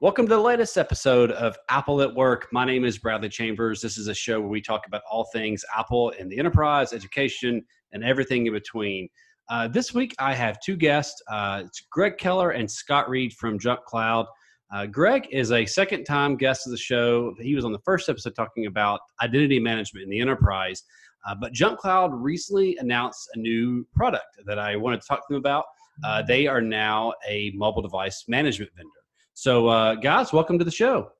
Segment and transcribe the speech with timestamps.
[0.00, 2.46] Welcome to the latest episode of Apple at Work.
[2.52, 3.80] My name is Bradley Chambers.
[3.80, 7.64] This is a show where we talk about all things Apple in the enterprise, education,
[7.90, 9.08] and everything in between.
[9.50, 11.20] Uh, this week, I have two guests.
[11.28, 14.26] Uh, it's Greg Keller and Scott Reed from JumpCloud.
[14.72, 17.34] Uh, Greg is a second time guest of the show.
[17.40, 20.84] He was on the first episode talking about identity management in the enterprise.
[21.26, 25.40] Uh, but JumpCloud recently announced a new product that I wanted to talk to them
[25.40, 25.64] about.
[26.04, 28.92] Uh, they are now a mobile device management vendor.
[29.40, 31.12] So, uh, guys, welcome to the show.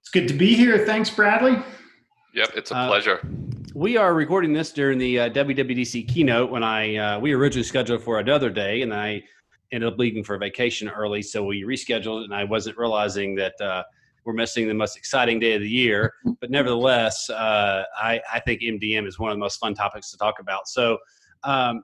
[0.00, 0.86] It's good to be here.
[0.86, 1.60] Thanks, Bradley.
[2.32, 3.26] Yep, it's a uh, pleasure.
[3.74, 8.04] We are recording this during the uh, WWDC keynote when I uh, we originally scheduled
[8.04, 9.20] for another day, and I
[9.72, 13.82] ended up leaving for vacation early, so we rescheduled and I wasn't realizing that uh,
[14.24, 16.14] we're missing the most exciting day of the year.
[16.40, 20.18] But nevertheless, uh, I, I think MDM is one of the most fun topics to
[20.18, 20.68] talk about.
[20.68, 20.98] So,
[21.42, 21.82] um,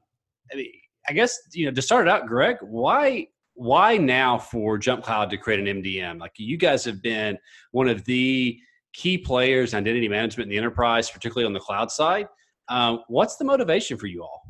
[1.09, 3.27] I guess you know to start it out, Greg, why
[3.61, 6.19] why now for JumpCloud to create an MDM?
[6.19, 7.37] Like you guys have been
[7.73, 8.59] one of the
[8.95, 12.27] key players in identity management in the enterprise, particularly on the cloud side.
[12.69, 14.41] Um, what's the motivation for you all?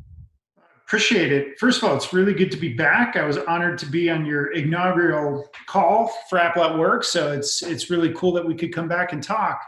[0.85, 1.59] Appreciate it.
[1.59, 3.17] First of all, it's really good to be back.
[3.17, 7.61] I was honored to be on your inaugural call for Apple at Work, so it's
[7.61, 9.61] it's really cool that we could come back and talk.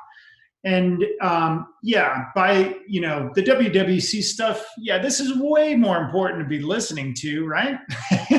[0.65, 6.41] And um, yeah, by you know the WWDC stuff, yeah, this is way more important
[6.41, 7.77] to be listening to, right?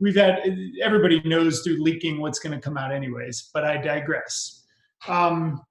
[0.00, 0.40] we've had
[0.82, 4.64] everybody knows through leaking what's going to come out anyways but i digress.
[5.06, 5.62] Um,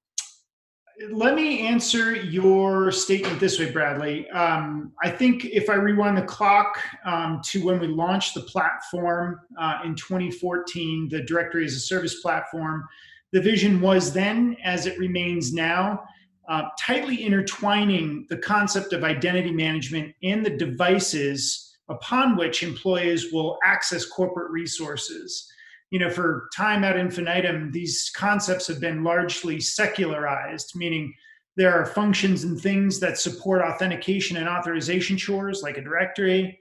[1.12, 4.30] let me answer your statement this way bradley.
[4.32, 9.40] Um, i think if i rewind the clock um, to when we launched the platform
[9.60, 12.88] uh, in 2014 the directory as a service platform
[13.32, 16.04] the vision was then as it remains now
[16.48, 23.58] uh, tightly intertwining the concept of identity management and the devices upon which employees will
[23.64, 25.50] access corporate resources.
[25.90, 31.14] You know, for time ad infinitum, these concepts have been largely secularized, meaning
[31.56, 36.60] there are functions and things that support authentication and authorization chores, like a directory.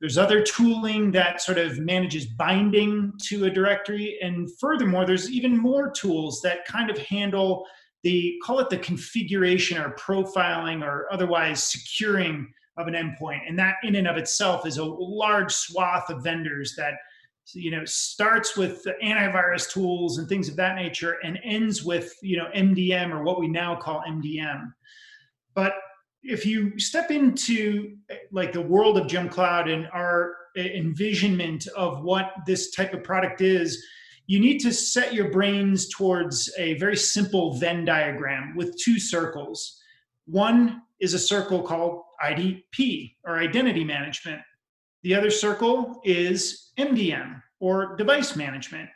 [0.00, 4.16] There's other tooling that sort of manages binding to a directory.
[4.22, 7.66] And furthermore, there's even more tools that kind of handle
[8.04, 13.40] the, call it the configuration or profiling or otherwise securing of an endpoint.
[13.46, 16.94] And that in and of itself is a large swath of vendors that
[17.54, 22.36] you know starts with antivirus tools and things of that nature and ends with you
[22.36, 24.72] know MDM or what we now call MDM.
[25.54, 25.74] But
[26.22, 27.96] if you step into
[28.32, 33.82] like the world of JumpCloud and our envisionment of what this type of product is,
[34.26, 39.80] you need to set your brains towards a very simple Venn diagram with two circles.
[40.26, 44.40] One is a circle called IDP or identity management.
[45.02, 48.88] The other circle is MDM or device management.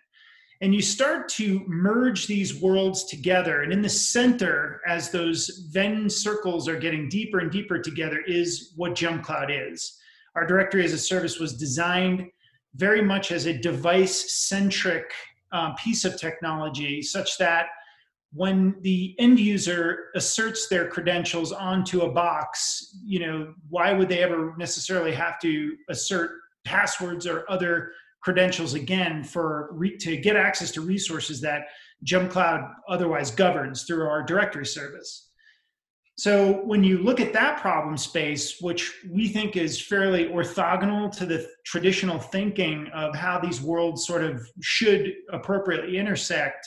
[0.60, 3.62] And you start to merge these worlds together.
[3.62, 8.72] And in the center, as those Venn circles are getting deeper and deeper together, is
[8.77, 9.99] what JumpCloud is.
[10.37, 12.31] Our directory as a service was designed
[12.77, 15.12] very much as a device centric
[15.50, 17.66] uh, piece of technology, such that
[18.34, 24.22] when the end user asserts their credentials onto a box, you know, why would they
[24.22, 26.31] ever necessarily have to assert
[26.65, 31.66] passwords or other credentials again for re- to get access to resources that
[32.06, 35.28] JumpCloud otherwise governs through our directory service?
[36.16, 41.26] So when you look at that problem space, which we think is fairly orthogonal to
[41.26, 46.66] the traditional thinking of how these worlds sort of should appropriately intersect,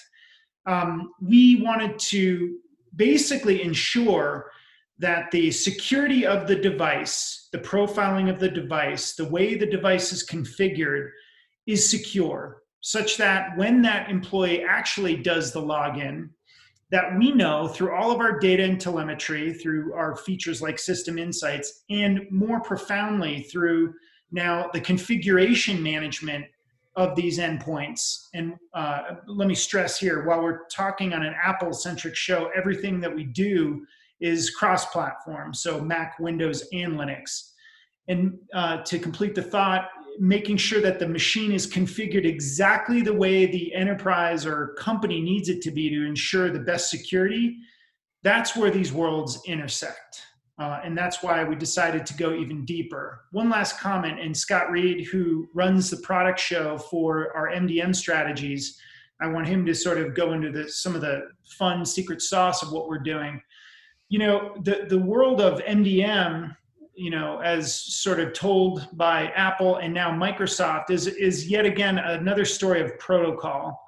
[0.66, 2.58] um, we wanted to
[2.96, 4.52] basically ensure
[4.98, 10.14] that the security of the device, the profiling of the device, the way the device
[10.14, 11.10] is configured
[11.68, 16.30] is secure, such that when that employee actually does the login,
[16.92, 21.18] that we know through all of our data and telemetry, through our features like System
[21.18, 23.94] Insights, and more profoundly through
[24.32, 26.46] now the configuration management
[26.96, 28.28] of these endpoints.
[28.34, 33.02] And uh, let me stress here while we're talking on an Apple centric show, everything
[33.02, 33.86] that we do
[34.22, 37.52] is cross platform, so Mac, Windows, and Linux.
[38.08, 39.90] And uh, to complete the thought,
[40.20, 45.50] making sure that the machine is configured exactly the way the enterprise or company needs
[45.50, 47.58] it to be to ensure the best security,
[48.24, 50.22] that's where these worlds intersect.
[50.58, 53.26] Uh, and that's why we decided to go even deeper.
[53.32, 58.80] One last comment, and Scott Reed, who runs the product show for our MDM strategies,
[59.20, 62.64] I want him to sort of go into the, some of the fun secret sauce
[62.64, 63.42] of what we're doing.
[64.08, 66.56] You know, the, the world of MDM,
[66.96, 71.98] you know, as sort of told by Apple and now Microsoft, is, is yet again
[71.98, 73.85] another story of protocol.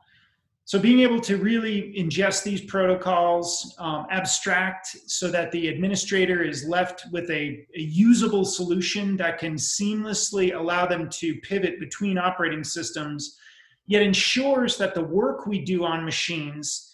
[0.68, 6.68] So being able to really ingest these protocols, um, abstract so that the administrator is
[6.68, 12.66] left with a, a, usable solution that can seamlessly allow them to pivot between operating
[12.66, 13.38] systems,
[13.86, 16.94] yet ensures that the work we do on machines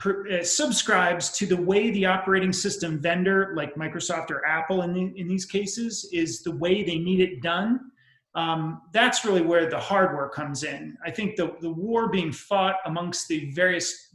[0.00, 4.92] per, uh, subscribes to the way the operating system vendor, like Microsoft or Apple in,
[4.92, 7.92] the, in these cases, is the way they need it done
[8.34, 10.96] um, that's really where the hardware comes in.
[11.04, 14.14] I think the, the war being fought amongst the various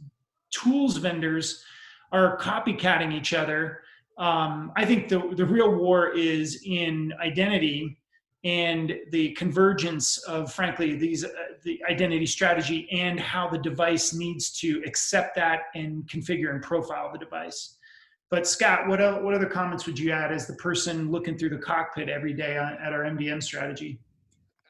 [0.50, 1.64] tools vendors
[2.12, 3.80] are copycatting each other.
[4.18, 7.96] Um, I think the, the real war is in identity
[8.44, 11.28] and the convergence of, frankly, these uh,
[11.62, 17.10] the identity strategy and how the device needs to accept that and configure and profile
[17.12, 17.76] the device.
[18.30, 21.58] But Scott, what, what other comments would you add as the person looking through the
[21.58, 23.98] cockpit every day on, at our MDM strategy?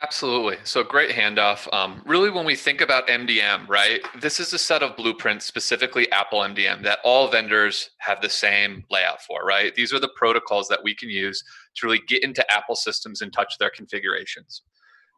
[0.02, 0.56] Absolutely.
[0.64, 1.70] So great handoff.
[1.74, 6.10] Um, really, when we think about MDM, right, this is a set of blueprints, specifically
[6.10, 9.74] Apple MDM, that all vendors have the same layout for, right?
[9.74, 11.44] These are the protocols that we can use
[11.76, 14.62] to really get into Apple systems and touch their configurations.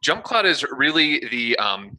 [0.05, 1.97] JumpCloud is really the, um,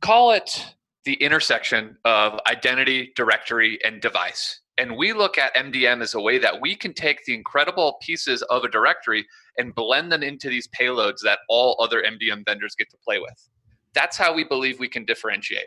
[0.00, 0.64] call it
[1.04, 4.60] the intersection of identity, directory, and device.
[4.78, 8.42] And we look at MDM as a way that we can take the incredible pieces
[8.42, 9.26] of a directory
[9.58, 13.48] and blend them into these payloads that all other MDM vendors get to play with.
[13.94, 15.66] That's how we believe we can differentiate.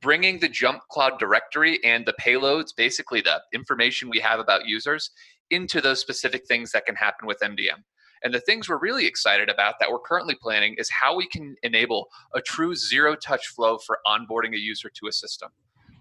[0.00, 5.10] Bringing the Jump Cloud directory and the payloads, basically the information we have about users,
[5.50, 7.82] into those specific things that can happen with MDM.
[8.24, 11.56] And the things we're really excited about that we're currently planning is how we can
[11.62, 15.50] enable a true zero touch flow for onboarding a user to a system.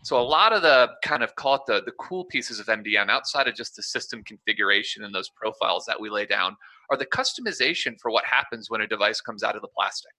[0.04, 3.10] So a lot of the kind of call it the, the cool pieces of MDM
[3.10, 6.58] outside of just the system configuration and those profiles that we lay down
[6.92, 10.12] are the customization for what happens when a device comes out of the plastic.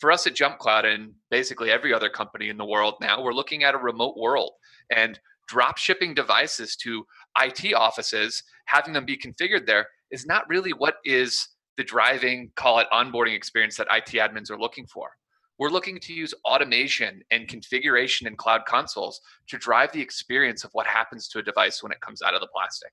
[0.00, 3.64] For us at JumpCloud and basically every other company in the world now, we're looking
[3.64, 4.52] at a remote world
[4.94, 5.18] and
[5.48, 7.04] drop shipping devices to
[7.40, 12.80] IT offices, having them be configured there is not really what is the driving, call
[12.80, 15.10] it onboarding experience that IT admins are looking for.
[15.58, 20.70] We're looking to use automation and configuration in cloud consoles to drive the experience of
[20.72, 22.92] what happens to a device when it comes out of the plastic.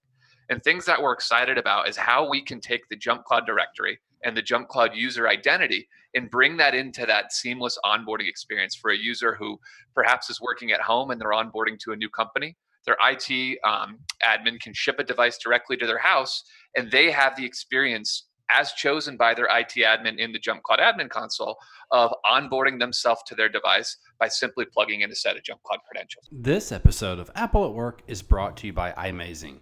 [0.49, 3.99] And things that we're excited about is how we can take the Jump Cloud directory
[4.23, 8.91] and the Jump Cloud user identity and bring that into that seamless onboarding experience for
[8.91, 9.59] a user who
[9.93, 12.55] perhaps is working at home and they're onboarding to a new company.
[12.85, 16.43] Their IT um, admin can ship a device directly to their house
[16.75, 20.79] and they have the experience as chosen by their IT admin in the Jump Cloud
[20.79, 21.57] admin console
[21.91, 25.79] of onboarding themselves to their device by simply plugging in a set of Jump Cloud
[25.87, 26.27] credentials.
[26.31, 29.59] This episode of Apple at Work is brought to you by iMazing.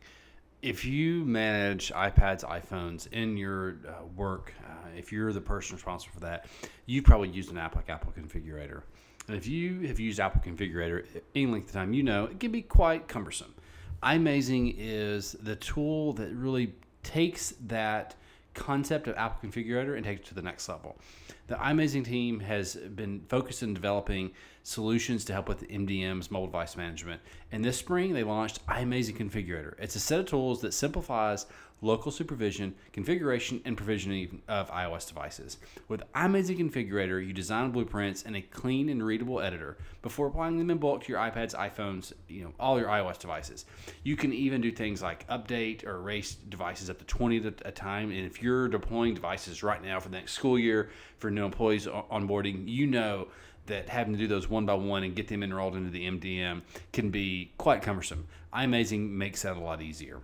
[0.64, 6.14] If you manage iPads, iPhones in your uh, work, uh, if you're the person responsible
[6.14, 6.46] for that,
[6.86, 8.84] you've probably used an app like Apple Configurator.
[9.28, 11.06] And if you have used Apple Configurator
[11.36, 13.54] any length of time, you know it can be quite cumbersome.
[14.04, 16.74] iMazing is the tool that really
[17.04, 18.16] takes that
[18.54, 20.98] concept of Apple Configurator and take it to the next level.
[21.48, 24.32] The iMazing team has been focused in developing
[24.64, 27.22] solutions to help with MDM's mobile device management.
[27.52, 29.74] And this spring, they launched iMazing Configurator.
[29.80, 31.46] It's a set of tools that simplifies
[31.84, 35.58] local supervision, configuration, and provisioning of iOS devices.
[35.88, 40.70] With iMazing Configurator, you design blueprints in a clean and readable editor before applying them
[40.70, 43.66] in bulk to your iPads, iPhones, you know, all your iOS devices.
[44.04, 47.72] You can even do things like update or erase devices up to 20 at a
[47.72, 48.10] time.
[48.12, 51.86] And if you're deploying devices right now for the next school year for new employees
[51.86, 53.28] onboarding, you know
[53.66, 56.62] that having to do those one by one and get them enrolled into the MDM
[56.92, 58.28] can be quite cumbersome.
[58.54, 60.20] iMazing makes that a lot easier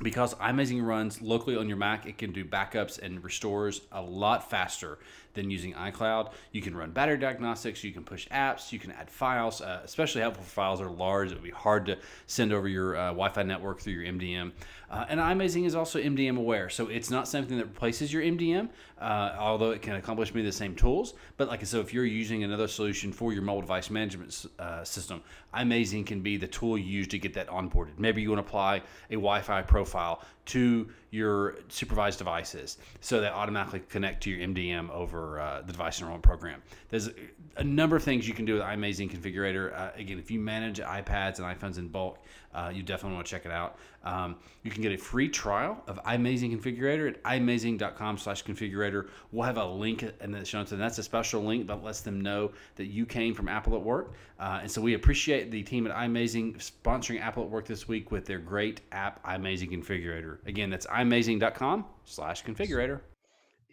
[0.00, 4.48] because iMazing runs locally on your Mac, it can do backups and restores a lot
[4.48, 4.98] faster
[5.34, 6.32] than using iCloud.
[6.50, 10.22] You can run battery diagnostics, you can push apps, you can add files, uh, especially
[10.22, 11.30] helpful files are large.
[11.30, 14.52] It would be hard to send over your uh, Wi Fi network through your MDM.
[14.92, 18.68] Uh, and iMazing is also MDM aware, so it's not something that replaces your MDM,
[19.00, 21.14] uh, although it can accomplish many of the same tools.
[21.38, 24.84] But like I said, if you're using another solution for your mobile device management uh,
[24.84, 25.22] system,
[25.54, 27.98] iMazing can be the tool you use to get that onboarded.
[27.98, 33.28] Maybe you want to apply a Wi Fi profile to your supervised devices so they
[33.28, 36.62] automatically connect to your MDM over uh, the device enrollment program.
[36.88, 37.10] There's
[37.56, 39.78] a number of things you can do with iMazing Configurator.
[39.78, 42.18] Uh, again, if you manage iPads and iPhones in bulk,
[42.54, 43.78] uh, you definitely want to check it out.
[44.04, 49.08] Um, you can get a free trial of iMazing Configurator at imazing.com slash configurator.
[49.30, 52.00] We'll have a link in the show notes, and that's a special link that lets
[52.00, 54.14] them know that you came from Apple at Work.
[54.40, 58.10] Uh, and so we appreciate the team at iMazing sponsoring Apple at Work this week
[58.10, 60.31] with their great app, iMazing Configurator.
[60.46, 63.00] Again, that's imazing.com slash configurator.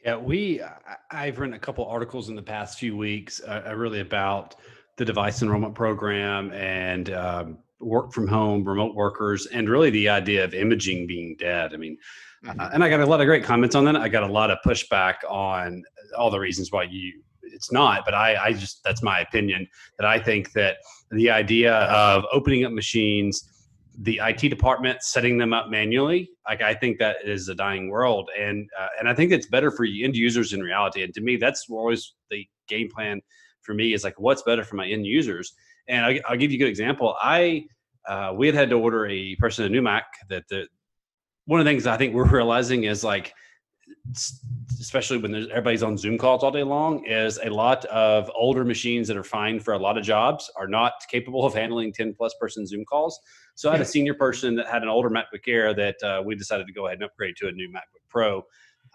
[0.03, 0.61] Yeah, we,
[1.11, 4.55] I've written a couple articles in the past few weeks, uh, uh really about
[4.95, 10.43] the device enrollment program and um, work from home, remote workers, and really the idea
[10.43, 11.73] of imaging being dead.
[11.73, 11.97] I mean,
[12.45, 12.59] mm-hmm.
[12.59, 13.95] uh, and I got a lot of great comments on that.
[13.95, 15.83] I got a lot of pushback on
[16.17, 20.05] all the reasons why you it's not, but I, I just that's my opinion that
[20.05, 20.77] I think that
[21.11, 23.49] the idea of opening up machines,
[23.97, 28.29] the IT department setting them up manually, like I think that is a dying world,
[28.39, 31.03] and uh, and I think it's better for end users in reality.
[31.03, 33.21] And to me, that's always the game plan
[33.61, 35.53] for me is like what's better for my end users.
[35.87, 37.15] And I, will give you a good example.
[37.21, 37.65] I
[38.07, 40.67] uh, we had had to order a person a new Mac that the
[41.45, 43.33] one of the things I think we're realizing is like
[44.79, 49.07] especially when everybody's on Zoom calls all day long, is a lot of older machines
[49.07, 52.33] that are fine for a lot of jobs are not capable of handling 10 plus
[52.39, 53.19] person Zoom calls.
[53.55, 56.35] So I had a senior person that had an older MacBook Air that uh, we
[56.35, 58.37] decided to go ahead and upgrade to a new MacBook Pro.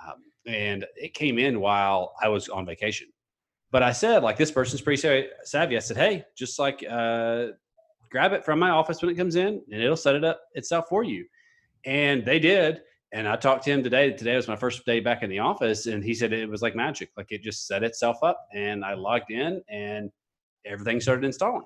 [0.05, 3.09] Um, and it came in while I was on vacation.
[3.71, 5.77] But I said, like, this person's pretty savvy.
[5.77, 7.47] I said, hey, just like uh,
[8.11, 10.87] grab it from my office when it comes in and it'll set it up itself
[10.89, 11.27] for you.
[11.85, 12.83] And they did
[13.15, 14.11] and I talked to him today.
[14.11, 16.75] Today was my first day back in the office, and he said it was like
[16.75, 17.11] magic.
[17.17, 20.11] Like it just set itself up, and I logged in, and
[20.67, 21.65] everything started installing.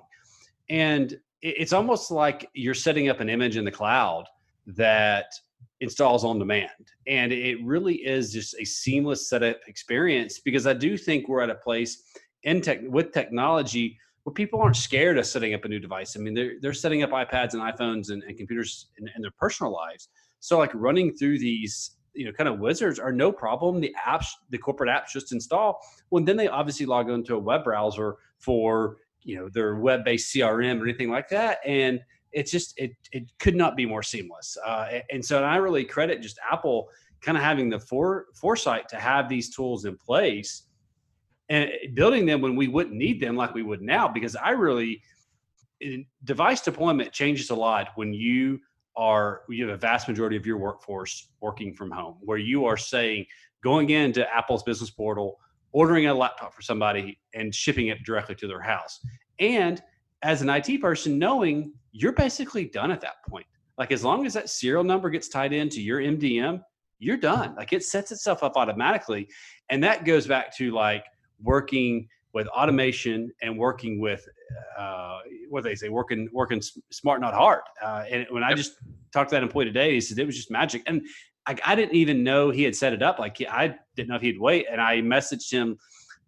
[0.69, 4.25] And it's almost like you're setting up an image in the cloud
[4.67, 5.33] that
[5.81, 6.91] installs on demand.
[7.07, 11.49] And it really is just a seamless setup experience because I do think we're at
[11.49, 12.03] a place
[12.43, 16.15] in tech with technology where people aren't scared of setting up a new device.
[16.15, 19.31] I mean, they're, they're setting up iPads and iPhones and, and computers in, in their
[19.39, 23.79] personal lives so like running through these you know kind of wizards are no problem.
[23.79, 25.79] The apps, the corporate apps just install.
[26.09, 30.79] Well, then they obviously log into a web browser for you know their web-based CRM
[30.79, 31.99] or anything like that, and
[32.31, 34.57] it's just it it could not be more seamless.
[34.65, 36.89] Uh, and so I really credit just Apple
[37.21, 40.63] kind of having the fore, foresight to have these tools in place
[41.49, 45.01] and building them when we wouldn't need them like we would now because i really
[46.23, 48.59] device deployment changes a lot when you
[48.95, 52.77] are you have a vast majority of your workforce working from home where you are
[52.77, 53.25] saying
[53.63, 55.39] going into apple's business portal
[55.71, 58.99] ordering a laptop for somebody and shipping it directly to their house.
[59.39, 59.81] And
[60.23, 63.45] as an it person knowing you're basically done at that point.
[63.77, 66.61] Like as long as that serial number gets tied into your mdm
[66.99, 67.55] you're done.
[67.55, 69.29] Like it sets itself up automatically.
[69.69, 71.05] And that goes back to like
[71.41, 74.27] working with automation and working with
[74.77, 75.19] uh,
[75.49, 77.61] what they say, working working smart, not hard.
[77.83, 78.73] Uh, and when I just
[79.11, 80.83] talked to that employee today, he said it was just magic.
[80.85, 81.01] And
[81.47, 83.17] I, I, didn't even know he had set it up.
[83.17, 84.67] Like I didn't know if he'd wait.
[84.71, 85.77] And I messaged him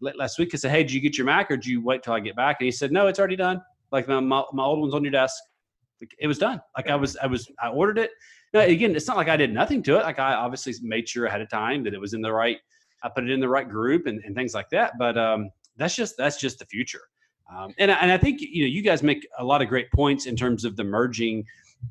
[0.02, 0.52] last week.
[0.54, 2.36] I said, "Hey, did you get your Mac, or did you wait till I get
[2.36, 3.62] back?" And he said, "No, it's already done.
[3.92, 5.36] Like my my, my old one's on your desk.
[6.02, 6.60] Like, it was done.
[6.76, 8.12] Like I was I was I ordered it.
[8.54, 10.04] Now again, it's not like I did nothing to it.
[10.04, 12.58] Like I obviously made sure ahead of time that it was in the right.
[13.04, 14.94] I put it in the right group and, and things like that.
[14.98, 17.02] But um, that's just that's just the future.
[17.54, 20.26] Um, and and I think you know you guys make a lot of great points
[20.26, 21.44] in terms of the merging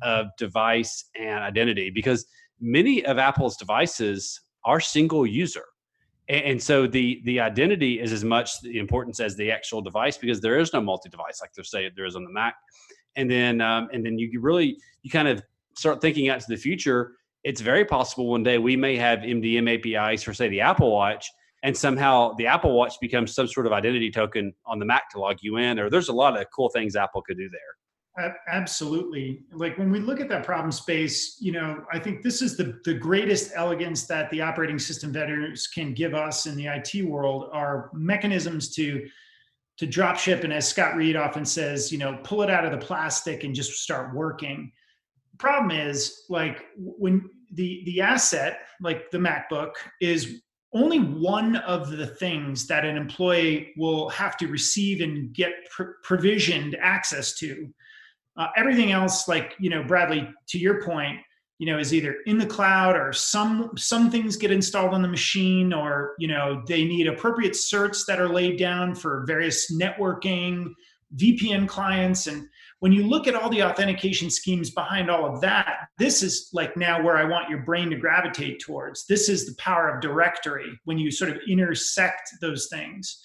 [0.03, 2.27] of device and identity because
[2.61, 5.65] many of Apple's devices are single user.
[6.29, 10.41] And, so the the identity is as much the importance as the actual device because
[10.41, 12.55] there is no multi-device like they say there is on the Mac.
[13.17, 15.43] And then um, and then you really you kind of
[15.75, 17.15] start thinking out to the future.
[17.43, 21.29] It's very possible one day we may have MDM APIs for say the Apple Watch
[21.63, 25.21] and somehow the Apple Watch becomes some sort of identity token on the Mac to
[25.21, 27.61] log you in, or there's a lot of cool things Apple could do there.
[28.49, 29.45] Absolutely.
[29.53, 32.79] Like when we look at that problem space, you know, I think this is the,
[32.85, 37.49] the greatest elegance that the operating system vendors can give us in the IT world
[37.53, 39.07] are mechanisms to
[39.79, 42.71] to drop ship and as Scott Reed often says, you know, pull it out of
[42.71, 44.71] the plastic and just start working.
[45.39, 52.07] Problem is like when the the asset, like the MacBook, is only one of the
[52.07, 57.69] things that an employee will have to receive and get pr- provisioned access to.
[58.37, 61.19] Uh, everything else, like you know, Bradley, to your point,
[61.59, 65.09] you know, is either in the cloud or some some things get installed on the
[65.09, 70.73] machine, or you know, they need appropriate certs that are laid down for various networking,
[71.17, 72.49] VPN clients, and
[72.81, 76.77] when you look at all the authentication schemes behind all of that, this is like
[76.77, 79.07] now where I want your brain to gravitate towards.
[79.07, 83.23] This is the power of directory when you sort of intersect those things.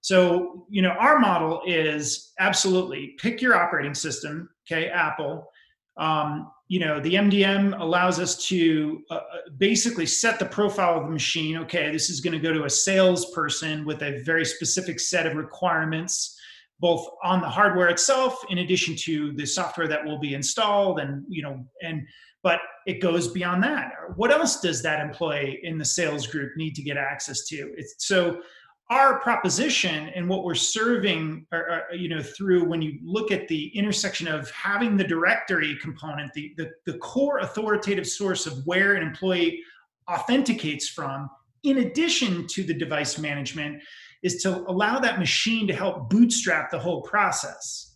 [0.00, 5.48] So, you know, our model is absolutely pick your operating system, okay, Apple.
[5.96, 9.20] Um, you know, the MDM allows us to uh, uh
[9.58, 11.58] basically set the profile of the machine.
[11.58, 15.36] Okay, this is going to go to a salesperson with a very specific set of
[15.36, 16.38] requirements
[16.82, 21.24] both on the hardware itself in addition to the software that will be installed and
[21.28, 22.02] you know and
[22.42, 23.92] but it goes beyond that.
[24.16, 27.72] What else does that employee in the sales group need to get access to?
[27.76, 28.42] It's so
[28.90, 33.46] our proposition and what we're serving are, are, you know through when you look at
[33.46, 38.94] the intersection of having the directory component the, the, the core authoritative source of where
[38.94, 39.62] an employee
[40.10, 41.30] authenticates from
[41.62, 43.80] in addition to the device management
[44.22, 47.92] is to allow that machine to help bootstrap the whole process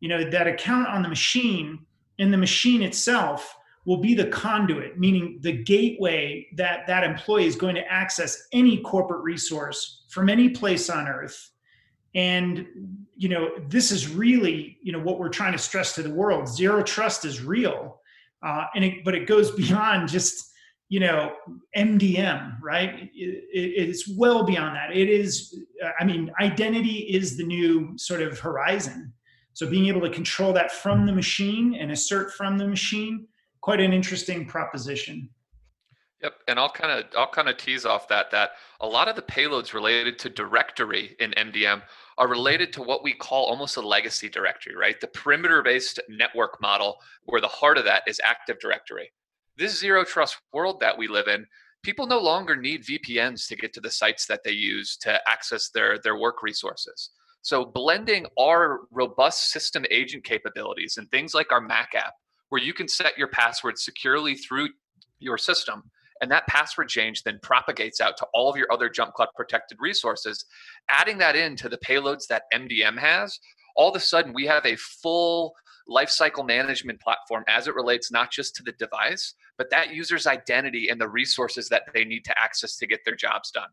[0.00, 1.78] you know that account on the machine
[2.18, 7.56] and the machine itself will be the conduit, meaning the gateway that that employee is
[7.56, 11.50] going to access any corporate resource from any place on earth.
[12.14, 12.66] And
[13.16, 16.48] you know, this is really you know what we're trying to stress to the world.
[16.48, 18.00] Zero trust is real,
[18.44, 20.51] uh, and it, but it goes beyond just
[20.92, 21.32] you know
[21.74, 23.08] MDM, right?
[23.14, 24.94] It, it's well beyond that.
[24.94, 29.10] It is, uh, I mean, identity is the new sort of horizon.
[29.54, 33.26] So being able to control that from the machine and assert from the machine
[33.62, 35.30] quite an interesting proposition.
[36.22, 38.50] Yep, and I'll kind of I'll kind of tease off that that
[38.82, 41.80] a lot of the payloads related to directory in MDM
[42.18, 45.00] are related to what we call almost a legacy directory, right?
[45.00, 49.10] The perimeter-based network model, where the heart of that is Active Directory.
[49.56, 51.46] This zero trust world that we live in,
[51.82, 55.70] people no longer need VPNs to get to the sites that they use to access
[55.70, 57.10] their their work resources.
[57.42, 62.14] So blending our robust system agent capabilities and things like our Mac app
[62.50, 64.68] where you can set your password securely through
[65.18, 65.82] your system
[66.22, 69.78] and that password change then propagates out to all of your other jump cloud protected
[69.80, 70.44] resources
[70.88, 73.38] adding that into the payloads that mdm has
[73.76, 75.54] all of a sudden we have a full
[75.88, 80.88] lifecycle management platform as it relates not just to the device but that user's identity
[80.88, 83.68] and the resources that they need to access to get their jobs done.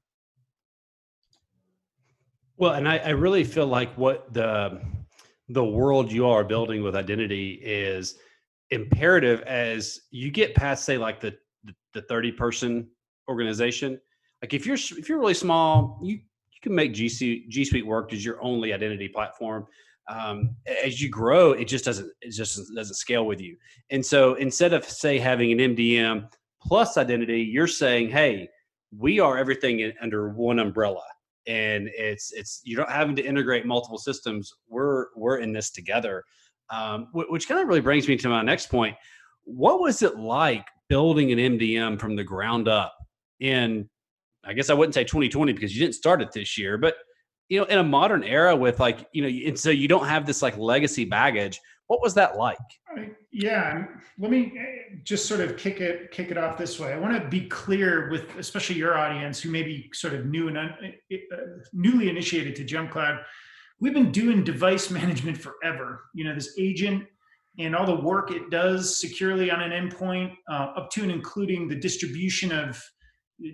[2.58, 4.82] Well and i, I really feel like what the
[5.50, 8.16] the world you are building with identity is
[8.72, 11.36] imperative as you get past say like the
[11.94, 12.88] the 30 person
[13.28, 14.00] organization.
[14.42, 18.14] Like if you're if you're really small you you can make gc g suite work
[18.14, 19.66] as your only identity platform
[20.10, 23.56] um, as you grow it just doesn't it just doesn't scale with you.
[23.90, 26.28] And so instead of say having an mdm
[26.62, 28.50] plus identity you're saying hey
[28.98, 31.04] we are everything in, under one umbrella.
[31.48, 36.24] And it's it's you don't having to integrate multiple systems we're we're in this together.
[36.72, 38.96] Um, which kind of really brings me to my next point.
[39.44, 42.94] What was it like building an MDM from the ground up
[43.40, 43.90] in,
[44.44, 46.96] I guess I wouldn't say 2020 because you didn't start it this year, but
[47.50, 50.26] you know, in a modern era with like, you know, and so you don't have
[50.26, 51.60] this like legacy baggage.
[51.88, 52.58] What was that like?
[53.32, 53.86] Yeah,
[54.20, 56.94] let me eh, just sort of kick it kick it off this way.
[56.94, 60.48] I want to be clear with especially your audience who may be sort of new
[60.48, 60.74] and un,
[61.12, 61.36] uh,
[61.74, 63.20] newly initiated to Jump Cloud
[63.80, 66.06] we've been doing device management forever.
[66.14, 67.06] You know, this agent
[67.58, 71.68] and all the work it does securely on an endpoint, uh, up to and including
[71.68, 72.82] the distribution of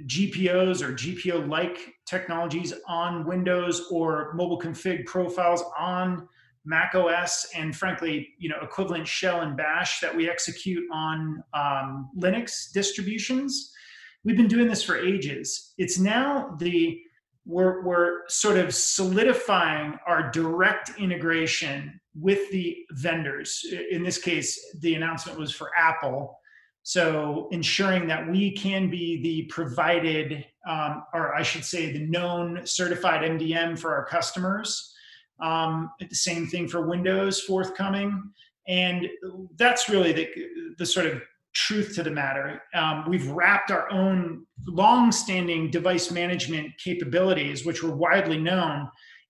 [0.07, 6.27] GPOs or GPO like technologies on Windows or mobile config profiles on
[6.65, 12.09] Mac OS, and frankly, you know, equivalent shell and bash that we execute on um,
[12.17, 13.71] Linux distributions.
[14.23, 15.73] We've been doing this for ages.
[15.77, 16.99] It's now the
[17.45, 23.63] we're, we're sort of solidifying our direct integration with the vendors.
[23.91, 26.39] In this case, the announcement was for Apple.
[26.85, 32.61] So ensuring that we can be the provided, um, or I should say, the known
[32.63, 34.93] certified MDM for our customers.
[35.39, 38.31] Um, the same thing for Windows forthcoming.
[38.67, 39.09] And
[39.57, 40.29] that's really the,
[40.77, 42.61] the sort of truth to the matter.
[42.75, 48.87] Um, we've wrapped our own long-standing device management capabilities, which were widely known,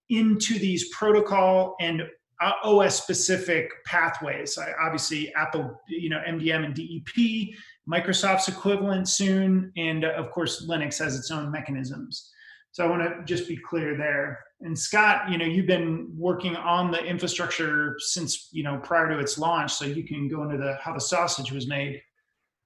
[0.10, 2.02] into these protocol and
[2.42, 4.58] uh, OS-specific pathways.
[4.58, 7.56] I, obviously, Apple, you know, MDM and DEP,
[7.90, 12.32] Microsoft's equivalent soon, and uh, of course, Linux has its own mechanisms.
[12.72, 14.44] So I want to just be clear there.
[14.60, 19.20] And Scott, you know, you've been working on the infrastructure since you know prior to
[19.20, 22.02] its launch, so you can go into the how the sausage was made.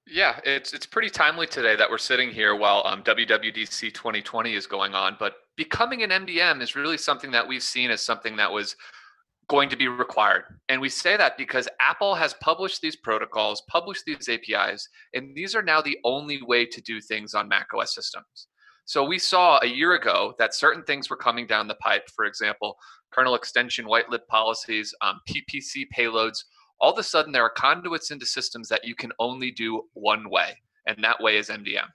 [0.08, 4.66] Yeah, it's it's pretty timely today that we're sitting here while um, WWDC 2020 is
[4.66, 5.16] going on.
[5.18, 8.74] But becoming an MDM is really something that we've seen as something that was
[9.50, 10.44] going to be required.
[10.68, 15.54] And we say that because Apple has published these protocols, published these APIs, and these
[15.54, 18.46] are now the only way to do things on Mac OS systems.
[18.84, 22.08] So we saw a year ago that certain things were coming down the pipe.
[22.14, 22.76] For example,
[23.12, 26.44] kernel extension whitelist policies, um, PPPC payloads
[26.80, 30.30] all of a sudden there are conduits into systems that you can only do one
[30.30, 31.88] way, and that way is MDM.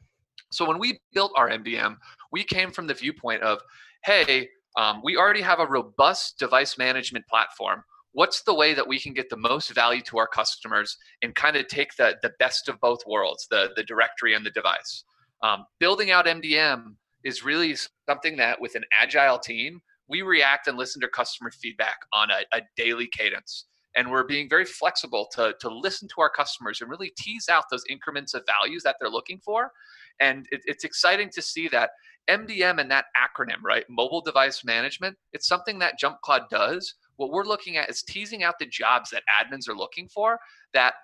[0.51, 1.97] So when we built our MDM,
[2.31, 3.59] we came from the viewpoint of,
[4.03, 7.83] hey, um, we already have a robust device management platform.
[8.11, 11.55] What's the way that we can get the most value to our customers and kind
[11.55, 15.03] of take the, the best of both worlds, the, the directory and the device?
[15.43, 17.75] Um, building out MDM is really
[18.07, 22.57] something that with an agile team, we react and listen to customer feedback on a,
[22.57, 23.65] a daily cadence
[23.97, 27.63] and we're being very flexible to, to listen to our customers and really tease out
[27.71, 29.71] those increments of values that they're looking for
[30.19, 31.91] and it, it's exciting to see that
[32.29, 33.85] mdm and that acronym right?
[33.89, 35.17] Mobile device management.
[35.33, 36.95] It's something that jump cloud does.
[37.17, 40.39] What we're looking at is teasing out the jobs that admins are looking for
[40.73, 40.95] that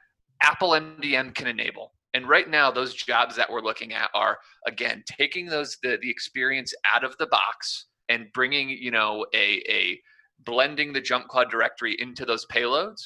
[0.41, 1.93] apple mdm can enable.
[2.13, 6.09] And right now those jobs that we're looking at are again taking those the, the
[6.09, 9.99] experience out of the box and bringing you know a, a
[10.43, 13.01] blending the jump cloud directory into those payloads.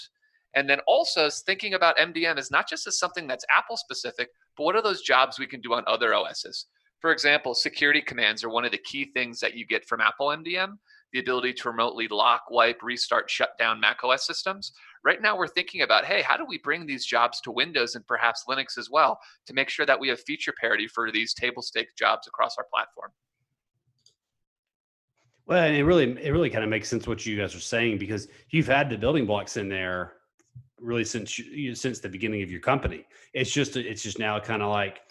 [0.55, 4.63] And then also thinking about mdm is not just as something that's apple specific but
[4.63, 6.67] what are those jobs we can do on other os's
[6.99, 10.27] for example security commands are one of the key things that you get from apple
[10.27, 10.73] mdm
[11.13, 14.71] the ability to remotely lock wipe restart shut down mac os systems
[15.03, 18.05] right now we're thinking about hey how do we bring these jobs to windows and
[18.07, 21.61] perhaps linux as well to make sure that we have feature parity for these table
[21.61, 23.11] stake jobs across our platform
[25.47, 28.27] well, it really it really kind of makes sense what you guys are saying because
[28.49, 30.13] you've had the building blocks in there
[30.79, 33.05] really since you, since the beginning of your company.
[33.33, 35.01] It's just it's just now kind of like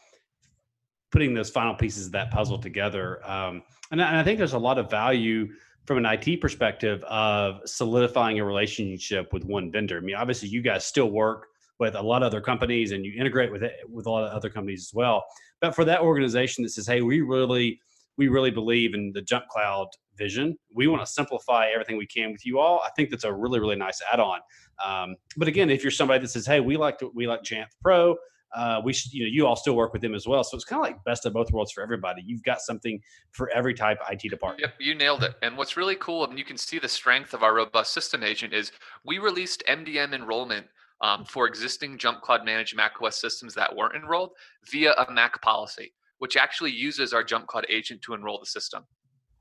[1.15, 3.25] putting those final pieces of that puzzle together.
[3.25, 5.47] Um, and, and I think there's a lot of value
[5.85, 9.99] from an IT perspective of solidifying a relationship with one vendor.
[9.99, 11.47] I mean, obviously, you guys still work
[11.79, 14.33] with a lot of other companies and you integrate with it with a lot of
[14.33, 15.25] other companies as well.
[15.61, 17.81] But for that organization that says, "Hey, we really
[18.17, 20.57] we really believe in the Jump Cloud vision.
[20.75, 22.81] We want to simplify everything we can with you all.
[22.85, 24.41] I think that's a really, really nice add-on.
[24.85, 27.69] Um, but again, if you're somebody that says, "Hey, we like to, we like Jamf
[27.81, 28.17] Pro,"
[28.55, 30.45] uh, we should, you know, you all still work with them as well.
[30.45, 32.23] So it's kind of like best of both worlds for everybody.
[32.25, 33.01] You've got something
[33.33, 34.61] for every type IT department.
[34.61, 35.35] Yep, you nailed it.
[35.43, 38.53] And what's really cool, and you can see the strength of our robust system agent
[38.53, 38.73] is
[39.05, 40.67] we released MDM enrollment
[41.01, 44.31] um, for existing Jump Cloud managed macOS systems that weren't enrolled
[44.71, 48.85] via a Mac policy, which actually uses our Jump Cloud agent to enroll the system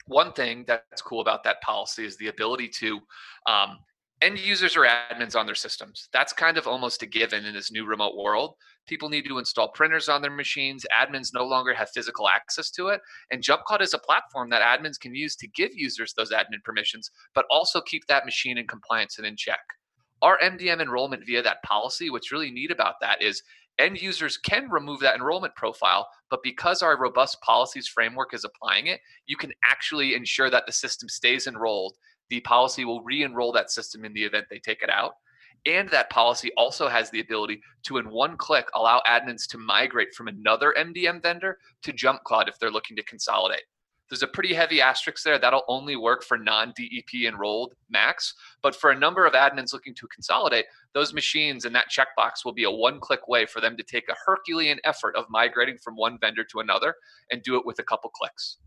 [0.08, 2.99] one thing that's cool about that policy is the ability to
[3.47, 3.78] um,
[4.24, 6.08] end users or admins on their systems.
[6.14, 8.56] That's kind of almost a given in this new remote world.
[8.88, 10.86] People need to install printers on their machines.
[10.98, 13.02] Admins no longer have physical access to it.
[13.32, 16.64] And Jump Cloud is a platform that admins can use to give users those admin
[16.64, 19.60] permissions, but also keep that machine in compliance and in check.
[20.22, 23.44] Our MDM enrollment via that policy, what's really neat about that is
[23.78, 28.88] end users can remove that enrollment profile, but because our robust policies framework is applying
[28.88, 31.96] it, you can actually ensure that the system stays enrolled.
[32.30, 35.16] The policy will re enroll that system in the event they take it out.
[35.66, 40.14] And that policy also has the ability to, in one click, allow admins to migrate
[40.14, 43.64] from another MDM vendor to Jump Cloud if they're looking to consolidate.
[44.10, 45.40] There's a pretty heavy asterisk there.
[45.40, 48.34] That'll only work for non DEP enrolled Macs.
[48.62, 52.54] But for a number of admins looking to consolidate, those machines and that checkbox will
[52.54, 55.96] be a one click way for them to take a Herculean effort of migrating from
[55.96, 56.96] one vendor to another
[57.32, 58.58] and do it with a couple clicks.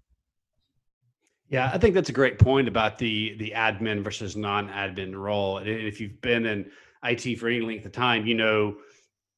[1.48, 5.58] Yeah, I think that's a great point about the the admin versus non-admin role.
[5.58, 6.70] And if you've been in
[7.04, 8.76] IT for any length of time, you know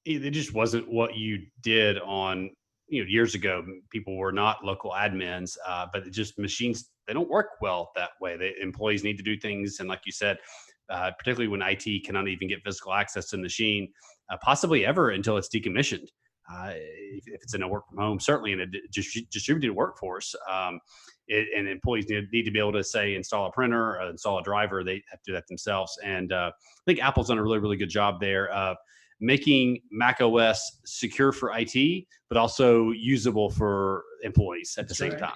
[0.04, 2.50] it just wasn't what you did on
[2.88, 3.64] you know years ago.
[3.90, 8.36] People were not local admins uh, but just machines they don't work well that way.
[8.36, 9.80] The employees need to do things.
[9.80, 10.38] And like you said
[10.90, 13.92] uh, particularly when it cannot even get physical access to the machine
[14.30, 16.06] uh, possibly ever until it's decommissioned
[16.52, 18.66] uh, if, if, it's in a work from home certainly in a
[19.30, 20.80] distributed workforce um,
[21.26, 24.42] it, and employees need, need, to be able to say install a printer install a
[24.42, 27.58] driver they have to do that themselves and uh, i think apple's done a really
[27.58, 28.50] really good job there
[29.20, 35.12] making Mac OS secure for IT, but also usable for employees at the That's same
[35.12, 35.20] right.
[35.20, 35.32] time.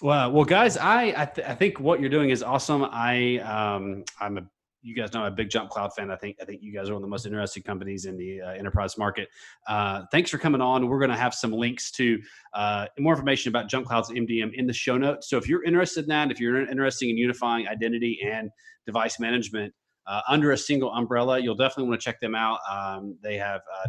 [0.00, 2.84] Well, well, guys, I I, th- I, think what you're doing is awesome.
[2.84, 4.42] I um, I'm a
[4.88, 6.10] you guys know I'm a big Jump Cloud fan.
[6.10, 8.40] I think I think you guys are one of the most interesting companies in the
[8.40, 9.28] uh, enterprise market.
[9.66, 10.88] Uh, thanks for coming on.
[10.88, 12.18] We're going to have some links to
[12.54, 15.28] uh, more information about Jump Cloud's MDM in the show notes.
[15.28, 18.50] So if you're interested in that, if you're interested in unifying identity and
[18.86, 19.74] device management,
[20.08, 21.38] uh, under a single umbrella.
[21.38, 22.58] You'll definitely want to check them out.
[22.68, 23.88] Um, they have uh,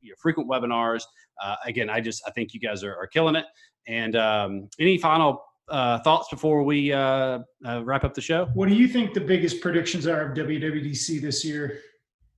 [0.00, 1.02] you frequent webinars.
[1.42, 3.44] Uh, again, I just I think you guys are, are killing it.
[3.86, 8.46] And um, any final uh, thoughts before we uh, uh, wrap up the show?
[8.54, 11.80] What do you think the biggest predictions are of WWDC this year?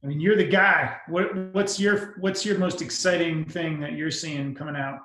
[0.03, 0.97] I mean, you're the guy.
[1.09, 4.99] What, what's your what's your most exciting thing that you're seeing coming out?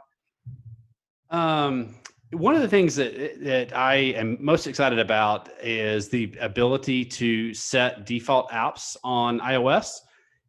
[1.30, 1.96] Um,
[2.32, 7.54] one of the things that that I am most excited about is the ability to
[7.54, 10.00] set default apps on iOS,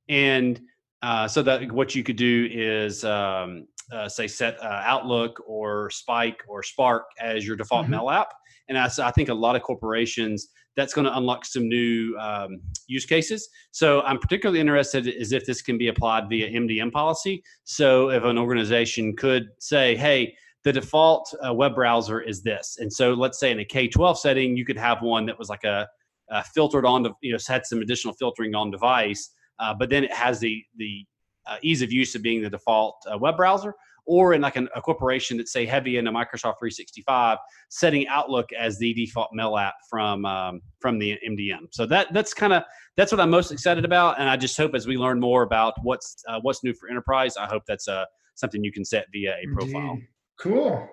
[0.09, 0.61] and
[1.03, 5.91] uh, so that what you could do is um, uh, say set uh, Outlook or
[5.91, 7.93] Spike or Spark as your default mm-hmm.
[7.93, 8.33] mail app,
[8.69, 12.61] and I, I think a lot of corporations that's going to unlock some new um,
[12.87, 13.49] use cases.
[13.71, 17.43] So I'm particularly interested is if this can be applied via MDM policy.
[17.65, 22.77] So if an organization could say, hey, the default uh, web browser is this.
[22.79, 25.65] And so let's say in a K-12 setting, you could have one that was like
[25.65, 25.89] a,
[26.31, 30.05] a filtered on, the you know, had some additional filtering on device, uh, but then
[30.05, 31.07] it has the, the
[31.47, 33.75] uh, ease of use of being the default uh, web browser
[34.07, 38.79] or in like an, a corporation that's say heavy into Microsoft 365, setting Outlook as
[38.79, 41.67] the default mail app from um, from the MDM.
[41.73, 42.63] So that that's kind of
[42.97, 45.75] that's what I'm most excited about, and I just hope as we learn more about
[45.83, 48.05] what's uh, what's new for enterprise, I hope that's uh,
[48.35, 49.91] something you can set via a profile.
[49.91, 50.09] Indeed.
[50.39, 50.89] Cool.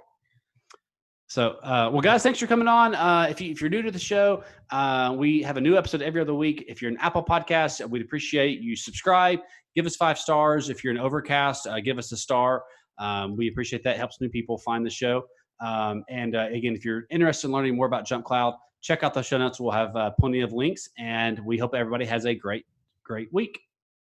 [1.34, 2.94] So, uh, well, guys, thanks for coming on.
[2.94, 6.04] Uh, if, you, if you're new to the show, uh, we have a new episode
[6.04, 6.64] every other week.
[6.68, 9.40] If you're an Apple podcast, we'd appreciate you subscribe,
[9.76, 10.70] give us five stars.
[10.70, 12.64] If you're an Overcast, uh, give us a star.
[13.00, 13.98] Um, we appreciate that.
[13.98, 15.24] Helps new people find the show.
[15.60, 19.14] Um, and uh, again, if you're interested in learning more about Jump Cloud, check out
[19.14, 19.60] the show notes.
[19.60, 22.66] We'll have uh, plenty of links, and we hope everybody has a great,
[23.04, 23.60] great week.